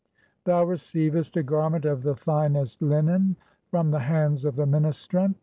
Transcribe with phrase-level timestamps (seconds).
[0.45, 3.37] "Thou receivest a garment of the finest linen (32)
[3.69, 5.37] from the "hands of the ministrant